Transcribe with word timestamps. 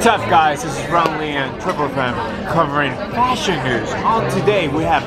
What's 0.00 0.08
up 0.08 0.30
guys, 0.30 0.64
this 0.64 0.78
is 0.78 0.88
Ron 0.88 1.18
Lee 1.18 1.32
and 1.32 1.60
Triple 1.60 1.86
FM 1.88 2.14
covering 2.50 2.90
fashion 3.12 3.62
news. 3.64 3.92
On 3.92 4.30
today 4.30 4.66
we 4.66 4.82
have 4.82 5.02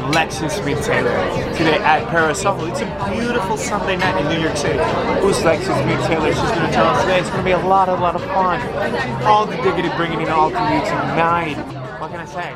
Smith 0.51 0.85
Taylor 0.85 1.09
today 1.58 1.79
at 1.79 2.08
Parasol. 2.09 2.63
It's 2.66 2.81
a 2.81 3.09
beautiful 3.11 3.58
Sunday 3.58 3.98
night 3.98 4.21
in 4.21 4.29
New 4.29 4.45
York 4.45 4.56
City. 4.56 4.77
Who's 5.21 5.42
Smith 5.82 6.06
Taylor? 6.06 6.32
She's 6.32 6.51
to 6.67 6.71
tell 6.71 6.85
us 6.85 7.01
today. 7.01 7.21
It's 7.21 7.29
to 7.40 7.43
be 7.43 7.53
a 7.53 7.58
lot, 7.58 7.90
a 7.90 7.93
lot 7.93 8.14
of 8.14 8.21
fun. 8.21 8.61
All 9.23 9.48
the 9.48 9.57
diggity 9.64 9.89
bringing 9.98 10.21
it 10.21 10.29
all 10.29 10.52
to 10.52 10.55
you 10.55 10.82
tonight. 10.82 11.57
What 12.00 12.12
can 12.12 12.20
I 12.20 12.25
say? 12.25 12.54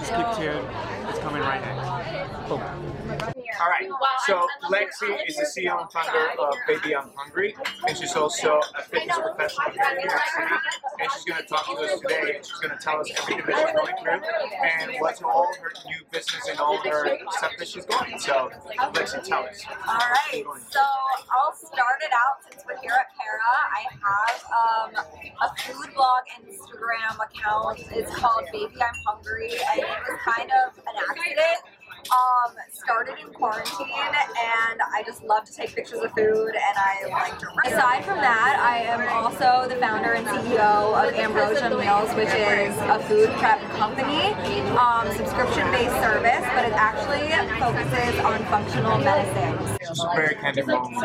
Just 0.00 0.12
keep 0.16 0.26
tuned. 0.36 0.66
It's 1.08 1.20
coming 1.20 1.42
right 1.42 1.62
next. 1.62 2.48
Boom. 2.48 3.34
All 3.60 3.68
right. 3.68 3.88
So 4.26 4.46
Lexi 4.70 5.18
is 5.26 5.36
the 5.36 5.42
CEO 5.44 5.80
and 5.80 5.90
founder 5.90 6.30
of 6.38 6.54
Baby 6.66 6.94
I'm 6.94 7.10
Hungry, 7.16 7.54
and 7.86 7.96
she's 7.96 8.14
also 8.14 8.60
a 8.78 8.82
fitness 8.82 9.18
professional 9.18 9.70
here 9.72 9.82
in 9.90 9.96
New 9.98 10.08
York 10.08 10.22
City. 10.36 10.54
And 11.00 11.10
she's 11.12 11.24
going 11.24 11.42
to 11.42 11.48
talk 11.48 11.66
to 11.66 11.72
us 11.82 12.00
today, 12.00 12.36
and 12.36 12.44
she's 12.44 12.58
going 12.58 12.76
to 12.76 12.82
tell 12.82 13.00
us 13.00 13.10
everything 13.10 13.46
that 13.46 13.56
she's 13.58 13.74
going 13.74 13.94
through 14.02 14.28
and 14.62 15.00
what's 15.00 15.22
all 15.22 15.50
her 15.60 15.72
new 15.86 15.98
business 16.12 16.48
and 16.48 16.60
all 16.60 16.76
her 16.78 17.18
stuff 17.30 17.52
that 17.58 17.68
she's 17.68 17.86
going. 17.86 18.18
So 18.18 18.50
Lexi, 18.94 19.22
tell 19.24 19.44
us. 19.44 19.64
All 19.86 19.96
right, 19.96 20.44
so 20.70 20.80
I'll 20.80 21.54
start 21.54 21.98
it 22.02 22.12
out 22.12 22.42
since 22.50 22.62
we're 22.66 22.78
here 22.80 22.94
at 22.94 23.06
Para. 23.16 23.58
I 23.74 23.82
have 24.06 24.38
um, 24.54 25.04
a 25.42 25.62
food 25.62 25.94
blog 25.94 26.22
Instagram 26.38 27.16
account. 27.26 27.80
It's 27.90 28.14
called 28.14 28.44
Baby 28.52 28.74
I'm 28.80 28.94
Hungry, 29.06 29.50
and 29.50 29.80
it 29.80 29.86
was 29.86 30.20
kind 30.24 30.50
of 30.50 30.78
an 30.78 30.94
accident. 31.10 31.77
Um, 32.08 32.54
started 32.72 33.18
in 33.20 33.32
quarantine, 33.34 33.90
and 33.90 34.80
I 34.80 35.02
just 35.04 35.22
love 35.24 35.44
to 35.44 35.52
take 35.52 35.74
pictures 35.74 35.98
of 36.00 36.10
food, 36.12 36.54
and 36.54 36.74
I 36.78 37.04
like 37.10 37.38
to. 37.40 37.46
Write. 37.46 37.72
Aside 37.74 38.04
from 38.04 38.16
that, 38.22 38.56
I 38.56 38.78
am 38.88 39.02
also 39.12 39.68
the 39.68 39.76
founder 39.76 40.12
and 40.14 40.24
CEO 40.26 40.94
of 40.96 41.12
Ambrosia 41.12 41.68
Meals, 41.68 42.08
which 42.16 42.32
is 42.32 42.72
a 42.88 42.96
food 43.04 43.28
prep 43.36 43.60
company, 43.76 44.32
um, 44.78 45.04
subscription-based 45.20 45.98
service, 46.00 46.44
but 46.56 46.64
it 46.64 46.72
actually 46.72 47.28
focuses 47.60 48.14
on 48.24 48.40
functional 48.46 48.96
medicines. 48.98 49.76
Just 49.82 50.00
a 50.00 50.16
very 50.16 50.34
candid 50.36 50.66
moment. 50.66 50.96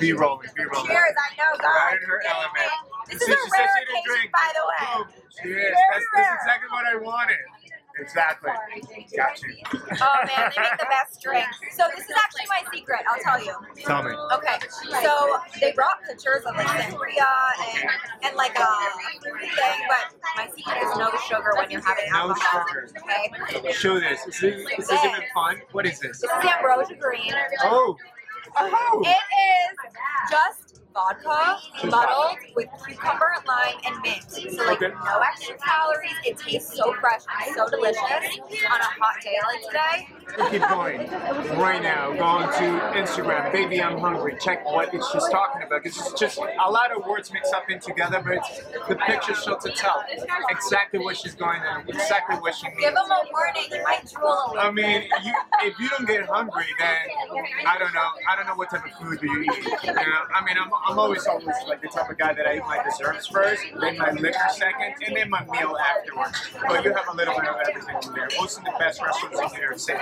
Be 0.00 0.12
rolling, 0.14 0.48
be 0.56 0.64
rolling. 0.64 0.88
Cheers, 0.88 1.14
I 1.20 1.36
know, 1.36 1.52
God. 1.58 1.68
Right 1.68 2.00
in 2.00 2.08
her 2.08 2.22
element. 2.32 2.70
This 3.10 3.22
She 3.22 3.30
is 3.30 3.36
a 3.36 3.50
rare 3.52 3.68
she 3.68 3.84
didn't 3.84 3.98
occasion, 3.98 4.08
drink. 4.08 4.32
by 4.32 4.48
the 4.56 4.64
way. 4.64 4.82
Boom. 4.96 5.04
She 5.36 5.48
is. 5.52 5.74
That's, 5.92 6.06
that's 6.16 6.32
exactly 6.40 6.68
what 6.72 6.86
I 6.86 6.96
wanted. 6.96 7.38
Exactly. 7.98 8.50
Got 9.16 9.40
you. 9.42 9.56
Oh 9.72 10.16
man, 10.26 10.52
they 10.54 10.62
make 10.62 10.78
the 10.78 10.86
best 10.90 11.20
drink. 11.22 11.46
So 11.72 11.84
this 11.96 12.04
is 12.04 12.14
actually 12.16 12.46
my 12.48 12.62
secret, 12.72 13.00
I'll 13.08 13.22
tell 13.22 13.42
you. 13.42 13.54
Tell 13.84 14.02
me. 14.02 14.10
Okay, 14.34 14.58
so 15.02 15.38
they 15.60 15.72
brought 15.72 16.02
pictures 16.06 16.44
of 16.44 16.54
like 16.56 16.66
sangria 16.66 17.26
and, 17.74 17.90
and 18.24 18.36
like 18.36 18.58
uh, 18.58 18.64
a 18.64 19.20
fruity 19.20 19.46
thing, 19.46 19.80
but 19.88 20.14
my 20.36 20.46
secret 20.54 20.76
is 20.82 20.96
no 20.98 21.10
sugar 21.28 21.52
when 21.56 21.70
you're 21.70 21.80
having 21.80 22.04
No 22.12 22.18
alcohol. 22.30 22.66
sugar. 22.68 22.88
Okay? 23.02 23.72
Show 23.72 23.98
this. 23.98 24.20
Is 24.26 24.40
this, 24.40 24.70
is 24.78 24.88
this 24.88 25.04
even 25.04 25.22
fun? 25.34 25.60
What 25.72 25.86
is 25.86 25.98
this? 25.98 26.20
This 26.20 26.30
is 26.30 26.44
ambrosia 26.44 26.96
green. 26.96 27.32
Oh. 27.62 27.96
Oh. 28.58 29.02
It 29.04 29.08
is 29.10 29.76
just 30.30 30.65
vodka 30.96 31.60
muddled 31.84 32.38
with 32.56 32.68
cucumber, 32.86 33.32
lime, 33.46 33.76
and 33.84 33.96
mint. 34.02 34.24
So 34.56 34.64
like 34.64 34.80
Okay. 34.82 34.88
no 35.04 35.20
extra 35.20 35.56
calories. 35.58 36.16
It 36.24 36.38
tastes 36.38 36.74
so 36.74 36.94
fresh 36.94 37.22
and 37.44 37.54
so 37.54 37.68
delicious 37.68 38.40
on 38.72 38.80
a 38.80 38.90
hot 38.96 39.20
day 39.22 39.36
like 39.46 39.62
today. 39.68 40.25
Keep 40.50 40.62
going. 40.68 41.08
Right 41.56 41.80
now, 41.82 42.12
going 42.12 42.46
to 42.48 42.98
Instagram. 42.98 43.52
Baby, 43.52 43.80
I'm 43.80 43.98
hungry. 43.98 44.36
Check 44.40 44.64
what 44.64 44.92
it's 44.92 45.10
just 45.12 45.30
talking 45.30 45.62
about. 45.62 45.82
Because 45.82 45.98
it's 45.98 46.18
just 46.18 46.38
a 46.38 46.70
lot 46.70 46.90
of 46.94 47.06
words 47.06 47.32
mixed 47.32 47.54
up 47.54 47.70
in 47.70 47.78
together, 47.78 48.20
but 48.24 48.42
the 48.88 48.96
picture 48.96 49.34
shows 49.34 49.64
itself. 49.64 50.02
Exactly 50.50 50.98
what 50.98 51.16
she's 51.16 51.34
going 51.34 51.60
on. 51.62 51.88
Exactly 51.88 52.36
what 52.36 52.54
she 52.54 52.66
Give 52.66 52.76
needs. 52.76 52.94
them 52.94 53.10
a 53.10 53.20
warning. 53.32 53.62
You 53.70 53.82
might 53.84 54.10
drool. 54.12 54.54
I 54.58 54.70
mean, 54.70 55.02
you, 55.24 55.34
if 55.62 55.78
you 55.78 55.88
don't 55.88 56.06
get 56.06 56.26
hungry, 56.26 56.66
then 56.78 56.98
I 57.66 57.78
don't 57.78 57.94
know. 57.94 58.08
I 58.28 58.36
don't 58.36 58.46
know 58.46 58.54
what 58.56 58.70
type 58.70 58.84
of 58.84 58.92
food 58.92 59.20
do 59.20 59.26
you 59.26 59.42
eat. 59.42 59.64
You 59.84 59.92
know, 59.94 60.02
I 60.34 60.44
mean, 60.44 60.56
I'm, 60.58 60.70
I'm 60.86 60.98
always 60.98 61.26
always 61.26 61.46
like 61.68 61.80
the 61.82 61.88
type 61.88 62.10
of 62.10 62.18
guy 62.18 62.34
that 62.34 62.46
I 62.46 62.56
eat 62.56 62.62
my 62.66 62.82
desserts 62.82 63.28
first, 63.28 63.62
then 63.80 63.96
my 63.98 64.10
liquor 64.10 64.38
second, 64.50 64.94
and 65.06 65.16
then 65.16 65.30
my 65.30 65.44
meal 65.46 65.76
afterwards. 65.76 66.36
But 66.66 66.84
you 66.84 66.92
have 66.92 67.08
a 67.12 67.16
little 67.16 67.34
bit 67.38 67.48
of 67.48 67.56
everything 67.68 67.96
in 68.02 68.12
there. 68.12 68.28
Most 68.38 68.58
of 68.58 68.64
the 68.64 68.72
best 68.78 69.00
restaurants 69.00 69.40
in 69.54 69.58
New 69.58 69.64
York 69.64 69.78
City. 69.78 70.00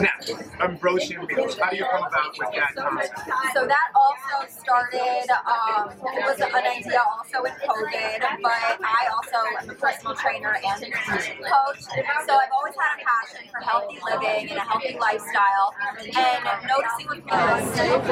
Now, 0.00 0.16
Ambrosia 0.60 1.22
meals. 1.26 1.56
How 1.58 1.70
do 1.70 1.76
you 1.76 1.84
come 1.90 2.02
about 2.02 2.32
with 2.38 2.50
that 2.54 2.74
concept? 2.74 3.18
So 3.54 3.66
that 3.66 3.88
also 3.94 4.46
started, 4.48 5.26
um, 5.46 5.90
it 5.90 6.24
was 6.24 6.40
an 6.40 6.54
idea 6.54 7.00
also 7.02 7.42
in 7.44 7.52
COVID, 7.52 8.20
but 8.42 8.78
I 8.82 9.08
also 9.14 9.38
am 9.60 9.70
a 9.70 9.74
personal 9.74 10.14
trainer 10.14 10.56
and 10.64 10.80
nutrition 10.82 11.36
coach. 11.42 11.80
So 12.26 12.34
I've 12.34 12.52
always 12.52 12.74
had 12.74 12.98
a 12.98 13.04
passion 13.04 13.48
for 13.50 13.60
healthy 13.60 13.98
living 14.04 14.50
and 14.50 14.58
a 14.58 14.62
healthy 14.62 14.96
lifestyle. 14.98 15.74
And 15.98 16.44
noticing 16.68 17.08
with 17.08 17.24
people, 17.24 17.38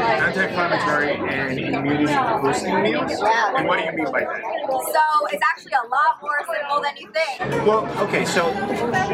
Anti-inflammatory 0.06 1.14
and 1.14 1.58
immunity 1.58 2.14
boosting 2.42 2.82
meals. 2.82 3.12
And 3.12 3.68
what 3.68 3.78
do 3.78 3.84
you 3.84 3.92
mean 3.92 4.12
by 4.12 4.20
that? 4.20 4.42
so 4.92 5.26
it's 5.30 5.42
actually 5.42 5.72
a 5.72 5.88
lot 5.88 6.20
more 6.22 6.40
simple 6.52 6.80
than 6.82 6.96
you 6.96 7.10
think. 7.12 7.66
Well, 7.66 7.86
okay, 8.04 8.24
so, 8.24 8.52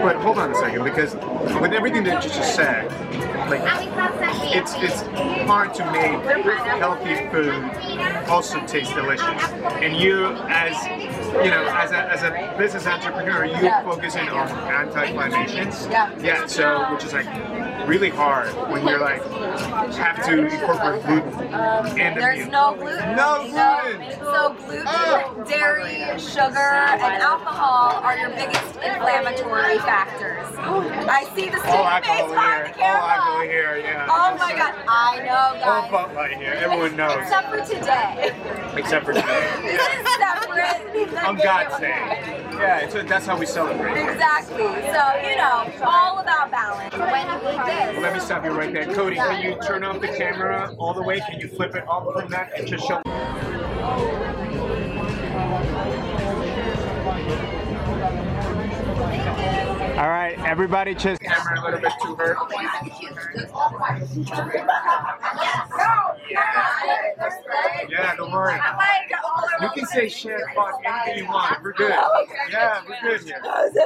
but 0.02 0.16
hold 0.16 0.38
on 0.38 0.52
a 0.52 0.54
second, 0.54 0.84
because 0.84 1.14
with 1.60 1.72
everything 1.72 2.04
that 2.04 2.21
you 2.24 2.30
just 2.30 2.54
said, 2.54 2.90
like, 3.50 3.62
it's 4.54 4.74
it's 4.76 5.02
hard 5.46 5.74
to 5.74 5.84
make 5.92 6.22
healthy 6.78 7.28
food 7.30 8.28
also 8.28 8.64
taste 8.66 8.94
delicious. 8.94 9.42
And 9.82 9.96
you, 9.96 10.26
as 10.48 10.76
you 11.44 11.50
know, 11.50 11.66
as 11.68 11.90
a, 11.92 12.10
as 12.12 12.22
a 12.22 12.54
business 12.58 12.86
entrepreneur, 12.86 13.44
you 13.44 13.52
Yeah. 13.62 13.82
focusing 13.82 14.28
on 14.28 14.48
anti-inflammations. 14.70 15.86
Yeah. 15.90 16.10
Yeah. 16.20 16.46
So, 16.46 16.92
which 16.92 17.04
is 17.04 17.12
like 17.12 17.26
really 17.86 18.10
hard 18.10 18.48
when 18.70 18.86
you're 18.86 19.00
like 19.00 19.22
have 19.94 20.24
to 20.24 20.46
incorporate 20.46 21.02
gluten 21.04 21.30
the 21.34 22.20
There's 22.20 22.38
meal. 22.38 22.50
no 22.50 22.74
gluten. 22.76 23.16
No 23.16 23.38
gluten. 23.50 24.18
So 24.20 24.54
gluten, 24.54 24.82
Oh. 24.86 25.44
dairy, 25.48 26.18
sugar, 26.18 26.58
and 26.58 27.22
alcohol 27.22 28.00
are 28.02 28.16
your 28.16 28.30
biggest 28.30 28.76
inflammatory 28.76 29.78
factors. 29.78 30.46
I 30.58 31.24
see 31.34 31.48
the 31.48 31.56
All 31.56 31.62
stupid 31.62 31.74
alcohol 31.74 32.16
face 32.16 32.30
behind 32.30 32.66
here. 32.66 32.74
the 32.74 32.82
All 32.84 32.92
camera. 32.92 33.12
alcohol 33.12 33.40
here. 33.42 33.76
Yeah. 33.82 34.06
Oh 34.08 34.36
my 34.38 34.52
god, 34.56 34.74
I 34.88 35.18
know 35.24 35.70
All 35.70 35.82
guys. 35.82 35.90
Bud 35.90 36.14
Light 36.14 36.36
here. 36.36 36.52
Everyone 36.60 36.96
knows, 36.96 37.18
Except 37.22 37.48
for 37.50 37.60
today. 37.74 38.32
except 38.76 39.04
for 39.04 39.12
today. 39.12 39.50
This 39.62 39.80
is 39.82 40.14
separate. 40.16 40.61
On 41.24 41.36
God's 41.36 41.78
day. 41.78 41.90
Yeah, 42.52 42.88
so 42.88 43.02
that's 43.02 43.26
how 43.26 43.38
we 43.38 43.46
celebrate. 43.46 43.92
Exactly. 43.92 44.56
So, 44.56 45.28
you 45.28 45.36
know, 45.36 45.70
all 45.84 46.18
about 46.18 46.50
balance. 46.50 46.92
When 46.94 47.94
you. 47.94 48.00
Let 48.00 48.14
me 48.14 48.20
stop 48.20 48.44
you 48.44 48.50
right 48.50 48.72
there. 48.72 48.86
Cody, 48.92 49.16
can 49.16 49.42
you 49.42 49.56
turn 49.66 49.84
off 49.84 50.00
the 50.00 50.08
camera 50.08 50.74
all 50.78 50.94
the 50.94 51.02
way? 51.02 51.20
Can 51.20 51.40
you 51.40 51.48
flip 51.48 51.74
it 51.74 51.86
off 51.86 52.12
from 52.12 52.30
that 52.30 52.58
and 52.58 52.66
just 52.66 52.86
show? 52.86 53.00
All 59.92 60.08
right, 60.08 60.36
everybody 60.40 60.94
just 60.94 61.22
camera 61.42 61.60
a 61.60 61.64
little 61.64 61.80
bit 61.80 61.92
to 62.02 62.14
her. 62.16 62.36
Yeah, 67.88 68.14
don't 68.16 68.32
worry. 68.32 68.58
You 69.60 69.68
can 69.74 69.86
say 69.86 70.08
shit, 70.08 70.40
fuck, 70.54 70.80
anything 70.84 71.24
you 71.24 71.30
want. 71.30 71.62
We're 71.62 71.72
good. 71.72 71.94
Yeah, 72.50 72.82
we're 72.88 73.00
good 73.02 73.20
here. 73.22 73.40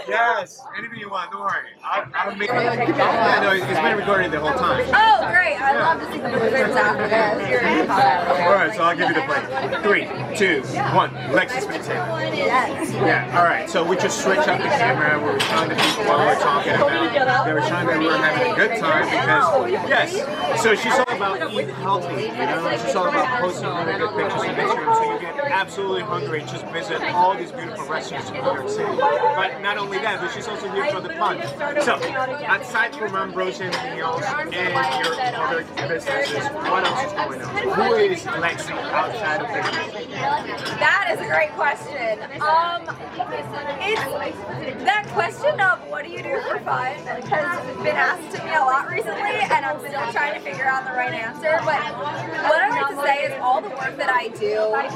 Yes, 0.09 0.61
anything 0.79 0.99
you 0.99 1.11
want. 1.11 1.33
Don't 1.33 1.41
worry. 1.41 1.71
I'll, 1.85 2.07
I'll 2.15 2.37
make 2.37 2.49
it. 2.49 2.55
Yeah, 2.55 3.41
no, 3.43 3.51
it's 3.53 3.67
been 3.67 3.97
recorded 3.97 4.31
the 4.33 4.41
whole 4.41 4.55
time. 4.59 4.87
Oh, 4.89 5.29
great. 5.33 5.57
I 5.61 5.73
love 5.79 6.01
to 6.01 6.07
see 6.13 6.19
the 6.21 6.29
pictures 6.29 6.77
after 6.77 7.09
this. 7.09 7.91
All 7.91 8.55
right, 8.55 8.75
so 8.75 8.83
I'll 8.85 8.97
give 8.97 9.09
you 9.09 9.15
the 9.15 9.23
play. 9.23 9.43
Three, 9.83 10.07
two, 10.37 10.63
one. 10.95 11.11
Lexus 11.35 11.67
Potato. 11.67 12.17
Yes. 12.37 12.93
Yeah. 12.93 13.37
All 13.39 13.45
right. 13.45 13.69
So 13.69 13.85
we 13.85 13.97
just 13.97 14.23
switched 14.23 14.49
up 14.49 14.59
the 14.61 14.69
camera. 14.69 15.19
We 15.19 15.33
were 15.33 15.41
showing 15.41 15.69
the 15.71 15.75
people 15.77 16.05
while 16.05 16.21
we 16.21 16.27
were 16.35 16.41
talking 16.41 16.73
about. 16.75 17.46
They 17.47 17.53
were 17.53 17.63
showing 17.63 17.87
that 17.87 17.99
we 18.01 18.07
were 18.07 18.19
having 18.19 18.53
a 18.53 18.57
good 18.57 18.81
time 18.81 19.07
because 19.07 19.71
yes. 19.89 20.63
So 20.63 20.75
she's 20.75 20.93
all 20.93 21.15
about 21.15 21.53
eating 21.55 21.69
healthy. 21.77 22.25
You 22.25 22.33
know, 22.33 22.77
she's 22.83 22.97
all 22.97 23.07
about 23.07 23.41
posting 23.41 23.69
really 23.71 23.99
good 23.99 24.11
pictures 24.19 24.43
on 24.43 24.55
Instagram, 24.57 24.97
so 24.97 25.13
you 25.13 25.21
get 25.21 25.39
absolutely 25.53 26.03
hungry 26.03 26.41
and 26.41 26.49
just 26.51 26.67
visit 26.73 27.01
all 27.15 27.37
these 27.37 27.53
beautiful 27.53 27.87
restaurants 27.87 28.31
in 28.31 28.35
New 28.35 28.43
York 28.43 28.69
City. 28.69 28.97
But 28.97 29.61
not 29.63 29.79
only 29.79 29.99
that, 29.99 30.21
but 30.21 30.33
she's 30.35 30.49
also 30.49 30.69
here 30.73 30.91
for 30.91 31.01
the 31.01 31.11
fun. 31.11 31.41
So 31.83 31.95
aside 32.51 32.97
from 32.97 33.15
Ambrosia 33.15 33.71
meals 33.95 34.23
and 34.27 35.07
your 35.07 35.15
other 35.39 35.63
businesses, 35.87 36.51
what 36.67 36.83
else 36.83 37.05
is 37.07 37.13
going 37.13 37.43
on? 37.43 37.57
Who 37.63 37.95
is 37.95 38.25
Lexi 38.25 38.73
outside 38.91 39.41
of 39.41 39.47
the 39.47 39.55
business? 39.55 40.63
That 40.83 41.15
is 41.15 41.21
a 41.21 41.29
great 41.31 41.53
question. 41.53 42.27
Um, 42.43 42.91
It's 43.19 44.85
that 44.85 45.07
question 45.09 45.59
of 45.59 45.81
what 45.89 46.05
do 46.05 46.11
you 46.11 46.23
do 46.23 46.39
for 46.43 46.59
fun 46.61 46.93
has 47.33 47.77
been 47.79 47.97
asked 47.97 48.37
to 48.37 48.45
me 48.45 48.53
a 48.53 48.61
lot 48.61 48.91
recently, 48.91 49.41
and 49.41 49.65
I'm 49.65 49.81
still 49.81 50.13
trying 50.13 50.35
to 50.35 50.41
figure 50.41 50.67
out 50.67 50.85
the 50.85 50.93
right 50.93 51.15
answer. 51.15 51.57
But 51.65 51.81
what 52.45 52.61
I 52.61 52.69
to 52.93 53.01
say 53.01 53.25
is 53.25 53.33
I 54.17 54.29
do 54.29 54.57
at 54.75 54.91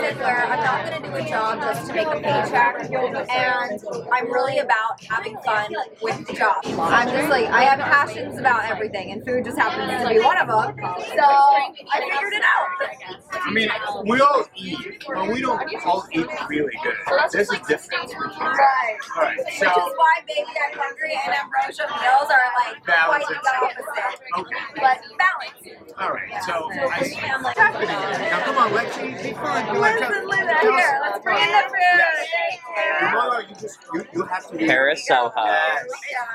Merced, 0.00 0.18
where 0.18 0.46
I'm 0.46 0.60
not 0.64 0.86
going 0.90 1.02
to 1.02 1.08
do 1.08 1.14
a 1.26 1.28
job 1.28 1.60
just 1.60 1.86
to 1.88 1.94
make 1.94 2.06
a 2.06 2.12
paycheck, 2.20 2.90
and 3.30 3.82
I'm 4.10 4.32
really 4.32 4.58
about 4.58 5.02
having 5.04 5.36
fun 5.44 5.74
with 6.00 6.26
the 6.26 6.32
job. 6.32 6.56
I'm 6.64 7.08
just 7.08 7.28
like 7.28 7.46
I 7.48 7.64
have 7.64 7.78
passions 7.80 8.38
about 8.38 8.64
everything, 8.64 9.12
and 9.12 9.24
food 9.26 9.44
just 9.44 9.58
happens 9.58 10.02
to 10.02 10.08
be 10.08 10.20
one 10.24 10.38
of 10.38 10.48
them. 10.48 10.76
So 10.80 11.22
I 11.22 12.00
figured 12.00 12.32
it 12.32 12.42
out. 12.42 13.42
I 13.44 13.50
mean, 13.52 13.68
we 14.06 14.20
all 14.20 14.44
eat, 14.56 15.04
but 15.06 15.28
we 15.28 15.40
don't 15.42 15.60
all 15.84 16.06
eat 16.12 16.26
really 16.48 16.72
good. 16.82 16.94
There's 17.32 17.50
a 17.50 17.58
difference. 17.68 18.14
Right. 18.14 18.96
All 19.16 19.22
right, 19.22 19.36
Which 19.36 19.62
is 19.62 19.68
why 19.68 20.14
Baby 20.26 20.46
I'm 20.48 20.78
Hungry 20.78 21.18
and 21.26 21.34
Ambrosia 21.34 21.86
meals 21.88 22.30
are 22.30 22.48
like 22.64 22.84
Balance 22.86 23.24
quite 23.24 23.42
the 23.42 23.82
opposite. 23.82 24.20
okay. 24.38 24.56
But 24.76 24.98
balance. 25.18 25.92
All 25.98 26.10
right, 26.10 26.30
so 26.46 26.70
So 26.74 26.88
I 26.88 27.02
see 27.02 27.16
I'm 27.20 27.42
like. 27.42 27.56
Now, 27.56 28.44
come 28.44 28.56
on, 28.58 28.61
Lexi, 28.70 29.22
be 29.22 29.32
fun. 29.32 29.74
You 29.74 29.80
like 29.80 29.98
to- 29.98 30.06
listen, 30.08 30.28
listen, 30.28 30.48
here, 30.60 30.98
let's 31.02 31.18
bring 31.24 31.38
in 31.38 31.50
the 31.50 31.62
food. 31.68 31.78
Thank 32.32 32.60
you. 32.62 32.68
No, 33.12 33.20
no, 33.30 33.38
you 33.40 33.54
just 33.54 33.78
you, 33.94 34.00
you 34.14 34.22
have 34.24 34.44
to. 34.50 34.56
be- 34.56 34.66
Paris 34.66 35.06
Soho. 35.06 35.32
Yes. 35.44 35.86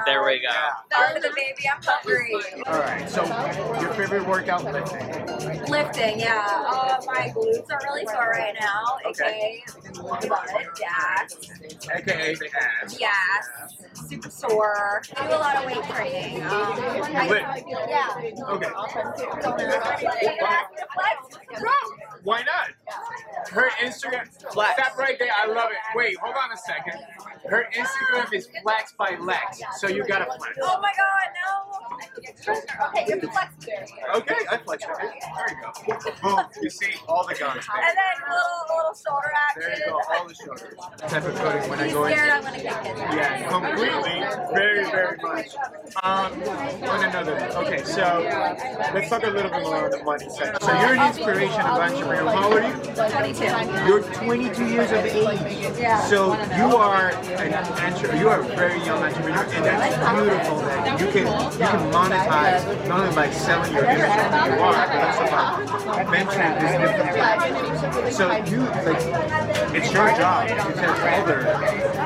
There 0.06 0.24
we 0.26 0.40
go. 0.40 0.50
Start 0.92 1.14
with 1.16 1.24
the 1.24 1.30
baby, 1.36 1.68
I'm 1.74 1.82
hungry. 1.84 2.34
All 2.68 2.80
right, 2.80 3.10
so 3.10 3.24
your 3.82 3.92
favorite 3.94 4.28
workout 4.28 4.64
lifting? 4.64 5.08
Lifting, 5.72 6.20
yeah. 6.20 6.64
Uh, 6.68 7.02
my 7.06 7.32
glutes 7.36 7.70
are 7.72 7.80
really 7.86 8.06
sore 8.06 8.30
right 8.32 8.56
now, 8.60 8.98
Okay. 9.06 9.64
aka 9.66 9.74
the 10.22 10.28
butt, 10.28 10.50
yes. 10.80 11.36
AKA 11.94 12.36
the 12.36 12.50
ass. 12.62 12.98
Yes, 13.00 13.46
super 14.08 14.30
sore. 14.30 15.02
I 15.18 15.28
do 15.28 15.34
a 15.34 15.36
lot 15.38 15.56
of 15.58 15.66
weight 15.66 15.84
training. 15.96 16.44
Um, 16.44 16.50
I, 16.52 16.54
lift? 17.30 17.46
yeah. 17.90 18.10
Okay. 18.50 18.68
Flex. 20.94 21.20
Why 22.28 22.44
not? 22.44 22.76
Her 23.52 23.70
Instagram. 23.80 24.28
Stop 24.52 24.98
right 24.98 25.18
there. 25.18 25.32
I 25.32 25.48
love 25.48 25.70
it. 25.72 25.78
Wait, 25.96 26.18
hold 26.18 26.36
on 26.36 26.52
a 26.52 26.58
second. 26.58 27.00
Her 27.50 27.70
Instagram 27.74 28.34
is 28.34 28.50
Flex 28.64 28.92
by 29.00 29.16
Lex, 29.22 29.62
so 29.78 29.88
you 29.88 30.06
gotta 30.06 30.26
flex. 30.26 30.58
Oh 30.62 30.82
my 30.82 30.92
god. 30.92 31.37
Okay, 32.48 33.06
you 33.08 33.12
have 33.12 33.22
to 33.22 33.28
flex 33.32 33.54
there. 33.66 33.86
Okay, 34.16 34.36
I 34.50 34.58
flex 34.58 34.84
with. 34.88 34.98
There 34.98 35.10
you 35.50 35.96
go. 36.22 36.36
Boom. 36.36 36.46
You 36.62 36.70
see 36.70 36.94
all 37.08 37.26
the 37.28 37.36
guns. 37.36 37.66
And 37.74 37.84
then 37.84 38.16
a 38.24 38.34
little, 38.34 38.78
little 38.78 38.96
shoulder 38.96 39.32
action. 39.36 39.62
There 39.62 39.78
you 39.78 39.86
go. 39.86 40.02
All 40.16 40.28
the 40.28 40.34
shoulders. 40.34 40.78
Type 41.12 41.26
of 41.26 41.36
coding 41.36 41.70
when 41.70 41.80
I 41.80 41.84
He's 41.86 41.94
go 41.94 42.06
in. 42.06 42.14
scared 42.14 42.30
I'm 42.30 42.44
gonna 42.44 42.58
kick 42.58 42.66
it. 42.66 42.98
Yeah, 42.98 43.50
completely. 43.50 44.20
Very, 44.54 44.86
very 44.86 45.18
much. 45.22 45.48
Um, 46.04 46.32
on 46.88 47.04
another. 47.04 47.36
Okay, 47.58 47.84
so 47.84 48.24
let's 48.94 49.10
talk 49.10 49.24
a 49.24 49.28
little 49.30 49.52
bit 49.52 49.64
more 49.64 49.86
on 49.86 49.92
the 49.92 50.04
money 50.04 50.30
side. 50.30 50.62
So 50.62 50.72
you're 50.80 50.94
an 50.96 51.08
inspiration 51.08 51.62
of 51.62 51.80
entrepreneur. 51.80 52.32
How 52.32 52.46
old 52.46 52.54
are 52.56 52.68
you? 52.68 52.74
22. 53.12 53.44
You're 53.88 54.04
22 54.04 54.66
years 54.68 54.92
of 54.92 54.98
age. 55.06 55.78
Yeah. 55.80 56.00
So 56.06 56.34
you 56.56 56.76
are 56.78 57.10
an 57.12 57.54
entrepreneur. 57.54 58.16
you 58.22 58.30
are 58.30 58.40
a 58.42 58.56
very 58.56 58.80
young 58.86 59.04
entrepreneur, 59.04 59.44
and 59.44 59.66
that's 59.66 59.98
beautiful 59.98 60.58
that 60.60 61.00
you 61.00 61.08
can 61.08 61.26
you 61.52 61.58
can 61.60 61.92
monetize 61.92 62.37
not 62.88 63.00
only 63.02 63.16
by 63.16 63.30
selling 63.32 63.74
your 63.74 63.84
business 63.84 64.08
that 64.08 64.46
you 64.48 64.62
are, 64.62 64.88
but 64.88 65.02
also 65.04 65.26
by 65.32 65.67
venturing 66.26 66.54
this 66.60 66.72
different. 66.72 68.14
So 68.14 68.32
you 68.32 68.62
like 68.62 69.58
it's 69.76 69.92
your 69.92 70.10
job 70.18 70.48
to 70.48 70.56
tell 70.74 70.96
other 71.18 71.40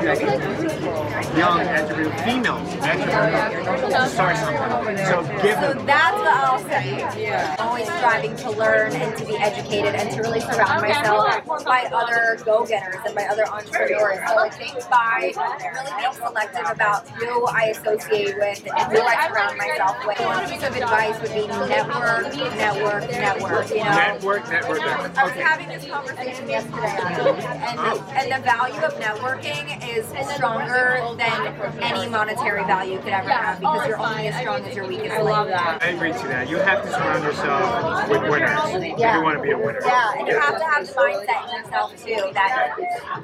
you 0.00 0.06
know, 0.06 1.36
young 1.36 1.60
entrepreneurs, 1.60 2.22
female 2.22 2.60
entrepreneurs 2.82 3.92
to 3.92 4.08
start 4.08 4.36
something. 4.36 4.96
So 4.98 5.22
give 5.42 5.60
them. 5.60 5.78
So 5.78 5.84
that's 5.84 6.16
what 6.16 6.26
I'll 6.28 6.58
say. 6.58 7.02
I'm 7.02 7.68
always 7.68 7.86
striving 7.86 8.36
to 8.36 8.50
learn 8.50 8.92
and 8.92 9.16
to 9.16 9.24
be 9.24 9.36
educated 9.36 9.94
and 9.94 10.10
to 10.10 10.20
really 10.20 10.40
surround 10.40 10.82
myself 10.82 11.64
by 11.64 11.88
other 11.92 12.38
go-getters 12.44 13.00
and 13.06 13.14
by 13.14 13.24
other 13.24 13.46
entrepreneurs. 13.48 14.18
So 14.28 14.38
I 14.38 14.50
think 14.50 14.74
by 14.90 15.32
really 15.36 15.92
being 15.96 16.12
selective 16.14 16.68
about 16.70 17.08
who 17.08 17.46
I 17.46 17.72
associate 17.76 18.36
with 18.36 18.66
and 18.66 18.92
who 18.92 19.00
I 19.00 19.28
surround 19.28 19.56
myself 19.56 19.96
with, 20.06 20.20
one 20.20 20.48
piece 20.50 20.62
of 20.62 20.76
advice 20.76 21.20
would 21.22 21.32
be 21.32 21.46
network, 21.46 22.34
network, 22.56 23.10
network. 23.10 23.70
You 23.70 23.84
know. 23.84 24.01
Network, 24.02 24.48
network, 24.50 24.78
network. 24.80 25.18
I 25.18 25.22
was 25.22 25.32
Okay. 25.32 25.40
having 25.42 25.68
this 25.68 25.84
conversation 25.86 26.48
yesterday, 26.48 26.86
actually, 26.86 27.30
and, 27.30 27.78
oh. 27.78 28.12
and 28.16 28.32
the 28.32 28.38
value 28.44 28.80
of 28.82 28.92
networking 28.94 29.64
is 29.96 30.06
stronger 30.34 31.00
than 31.16 31.54
any 31.82 32.08
monetary 32.08 32.64
value 32.64 32.98
could 32.98 33.12
ever 33.12 33.30
have 33.30 33.60
because 33.60 33.86
you're 33.86 33.98
only 33.98 34.28
as 34.28 34.36
strong 34.40 34.62
as 34.64 34.74
your 34.74 34.86
weakest 34.88 35.16
link. 35.22 35.36
I 35.52 35.88
agree 35.94 36.12
to 36.12 36.28
that. 36.28 36.48
You 36.50 36.56
have 36.56 36.82
to 36.82 36.90
surround 36.90 37.24
yourself 37.24 38.08
with 38.08 38.22
winners 38.30 38.58
if 38.74 38.98
you 38.98 39.22
want 39.22 39.36
to 39.38 39.42
be 39.42 39.50
a 39.52 39.58
winner. 39.58 39.80
Yeah, 39.84 40.12
and 40.18 40.26
you 40.26 40.38
have 40.38 40.58
to 40.58 40.64
have 40.64 40.86
the 40.86 40.92
mindset 40.94 41.48
in 41.48 41.62
yourself 41.62 41.90
too 42.04 42.30
that 42.34 42.76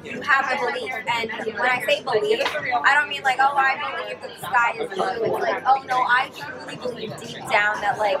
you 0.03 0.21
have 0.21 0.45
a 0.51 0.71
belief. 0.71 0.93
And 0.93 1.29
when 1.55 1.69
I 1.69 1.83
say 1.85 2.03
belief, 2.03 2.41
I 2.83 2.93
don't 2.95 3.09
mean 3.09 3.23
like, 3.23 3.37
oh, 3.39 3.53
I 3.55 3.75
believe 3.77 4.21
that 4.21 4.29
the 4.29 4.45
sky 4.47 4.71
is 4.79 4.89
blue. 4.89 5.25
It's 5.25 5.43
like, 5.43 5.63
oh 5.67 5.83
no, 5.87 5.97
I 5.97 6.29
truly 6.37 6.75
believe 6.77 7.17
deep 7.19 7.39
down 7.49 7.81
that 7.81 7.97
like 7.97 8.19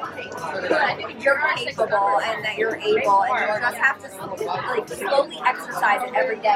you're 1.23 1.39
capable 1.55 2.19
and 2.21 2.43
that 2.49 2.57
you're 2.57 2.75
able, 2.75 3.23
and 3.23 3.39
you 3.39 3.59
just 3.61 3.77
have 3.77 3.99
to 4.01 4.07
like 4.45 4.89
slowly 4.89 5.39
exercise 5.45 6.01
it 6.07 6.13
every 6.15 6.39
day. 6.39 6.55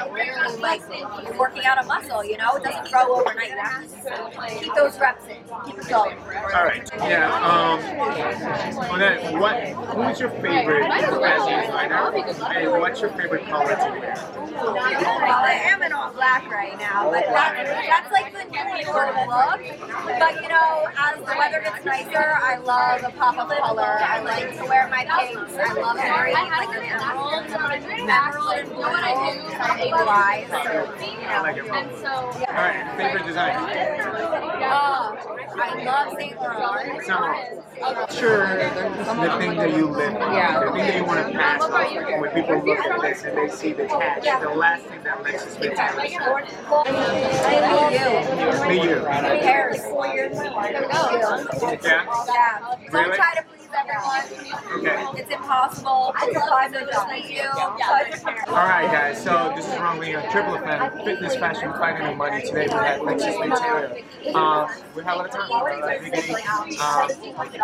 Like 0.60 0.81
you're 1.24 1.38
working 1.38 1.66
out 1.66 1.84
a 1.84 1.86
muscle. 1.86 2.25
You 2.25 2.38
know, 2.38 2.56
it 2.56 2.63
doesn't 2.63 2.92
grow 2.92 3.16
overnight. 3.16 3.50
You 3.50 3.57
have 3.57 4.50
to 4.50 4.60
keep 4.60 4.74
those 4.75 5.00
reps 5.00 5.25
in, 5.28 5.38
keep 5.66 5.78
it 5.78 5.90
going. 5.90 6.18
All 6.54 6.64
right. 6.66 6.88
Yeah. 7.00 7.34
Um. 7.34 7.80
On 8.92 9.00
that, 9.00 9.34
what? 9.34 9.58
Who's 9.98 10.20
your 10.20 10.30
favorite 10.30 10.88
fashion 10.88 11.62
designer, 11.62 12.14
and 12.14 12.72
what's 12.82 13.02
your 13.02 13.10
favorite 13.12 13.46
color 13.48 13.76
to 13.76 14.00
wear? 14.00 14.14
Well, 14.54 14.78
I 14.78 15.60
am 15.66 15.82
in 15.82 15.92
all 15.94 16.14
black 16.14 16.50
right 16.52 16.78
now, 16.78 17.10
but 17.10 17.26
that, 17.26 17.58
that's 17.90 18.12
like 18.12 18.32
the 18.34 18.46
New 18.54 18.86
York 18.86 19.16
look. 19.28 19.60
But 20.20 20.44
you 20.44 20.50
know, 20.50 20.88
as 20.96 21.18
the 21.18 21.36
weather 21.38 21.62
gets 21.64 21.84
nicer, 21.86 22.38
I 22.38 22.58
love 22.58 23.04
a 23.04 23.10
pop 23.18 23.38
of 23.38 23.50
color. 23.50 23.98
I 24.00 24.22
like 24.22 24.56
to 24.58 24.64
wear 24.66 24.88
my 24.90 25.06
pinks. 25.06 25.54
I 25.58 25.74
love 25.74 25.98
wearing 25.98 26.34
like 26.34 26.70
an 26.70 26.84
emerald, 26.84 27.46
emerald 27.50 28.54
and 28.54 28.70
blue, 28.70 28.86
and 28.86 29.90
blue 29.90 30.08
eyes. 30.08 30.48
So, 30.50 31.04
you 31.04 31.18
I 31.28 31.42
like 31.42 31.58
know. 31.58 31.64
it. 31.66 32.06
All 32.48 32.54
right. 32.54 32.98
Favorite 32.98 33.26
designer. 33.26 33.60
Oh, 34.66 35.43
I 35.56 35.84
love 35.84 36.14
Saint 36.18 36.36
Laurent. 36.38 37.06
So, 37.06 38.20
sure, 38.20 38.48
the 38.58 39.38
thing 39.40 39.58
that 39.58 39.72
you 39.76 39.88
live, 39.88 40.14
yeah. 40.14 40.60
the 40.64 40.72
thing 40.72 40.78
that 40.80 40.96
you 40.98 41.06
want 41.06 41.28
to 41.28 41.34
pass 41.38 41.62
on. 41.64 41.72
Like 41.72 42.22
when 42.22 42.32
people 42.32 42.66
look 42.66 42.80
at 42.80 43.02
this 43.02 43.24
and 43.24 43.38
they 43.38 43.50
see 43.54 43.74
the 43.74 43.86
catch, 43.86 44.24
the 44.42 44.50
last 44.50 44.86
thing 44.86 45.04
that 45.04 45.24
makes 45.24 45.44
us 45.46 45.56
think 45.56 45.78
I 45.78 45.94
love 45.96 47.92
you. 47.92 48.68
Me, 48.68 48.89
you. 48.89 49.00
Paris. 49.04 49.82
Yeah. 51.84 52.06
Yeah. 52.27 52.75
Don't 52.92 52.94
Really? 52.94 53.16
try 53.16 53.34
to 53.36 53.44
please 53.44 53.68
everyone. 53.75 54.24
Okay. 54.80 55.22
It's 55.22 55.32
impossible. 55.32 56.13
It's 56.22 56.38
a 56.38 56.42
pleasure 56.42 56.86
to 56.86 57.08
meet 57.12 57.30
you. 57.36 57.50
All 57.50 58.56
right, 58.56 58.89
guys. 58.92 59.24
So 59.24 59.51
this 59.56 59.66
is 59.68 59.74
Ron 59.80 60.00
Lee 60.00 60.16
on 60.16 60.30
Triple 60.32 60.56
Effect 60.56 61.04
Fitness, 61.04 61.36
Fashion, 61.36 61.72
Finding 61.74 62.08
the 62.08 62.16
Money. 62.16 62.42
Today 62.44 62.68
we 62.68 62.74
have 62.74 63.01
Lexus 63.01 63.39
Lee 63.39 63.56
Taylor. 63.56 64.38
Um, 64.38 64.70
we 64.96 65.04
have 65.04 65.16
a 65.16 65.18
lot 65.18 65.25
of 65.25 65.32
time. 65.32 65.43
Uh, 65.52 67.08
um, 67.08 67.10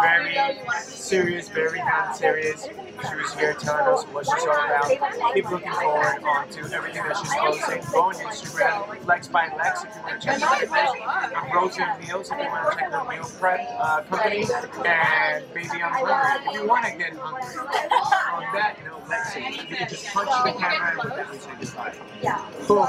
very 0.01 0.35
serious, 0.81 1.49
very 1.49 1.79
non-serious. 1.79 2.63
She 2.65 3.15
was 3.15 3.33
here 3.33 3.53
telling 3.53 3.93
us 3.93 4.03
what 4.05 4.25
she's 4.25 4.43
all 4.43 4.65
about. 4.65 5.33
Keep 5.33 5.49
looking 5.49 5.71
forward 5.71 6.23
on 6.23 6.49
to 6.49 6.59
everything 6.75 7.03
that 7.03 7.17
she's 7.17 7.33
posting. 7.33 7.81
Go 7.91 8.01
on 8.01 8.15
Instagram, 8.15 9.05
Lex 9.07 9.27
by 9.29 9.47
Lex, 9.57 9.83
if 9.83 9.95
you 9.95 10.01
want 10.01 10.21
to 10.21 10.27
check 10.27 10.41
out 10.41 10.59
her 10.59 11.35
Ambrosia 11.35 11.97
Meals, 12.05 12.29
if 12.31 12.37
you 12.37 12.45
want 12.45 12.71
to 12.71 12.77
check 12.77 12.91
her 12.91 13.09
meal 13.09 13.31
prep 13.39 13.67
uh, 13.79 14.01
company, 14.03 14.45
and 14.85 15.53
Baby 15.53 15.69
I'm 15.81 15.91
Hungry. 15.91 16.49
If 16.49 16.53
you 16.53 16.67
want 16.67 16.85
to 16.85 16.97
get 16.97 17.13
hungry 17.13 17.57
on 17.59 18.43
that, 18.53 18.77
you 18.79 18.85
know, 18.89 18.97
Lexi, 19.07 19.69
you 19.69 19.75
can 19.75 19.89
just 19.89 20.05
punch 20.07 20.29
the 20.29 20.59
camera 20.59 20.91
and 20.91 21.03
with 21.03 21.15
that, 21.15 21.41
say 21.41 21.51
goodbye. 21.59 21.93
Yeah. 22.21 22.45
Cool. 22.63 22.85